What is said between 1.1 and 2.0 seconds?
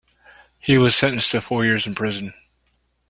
to four years in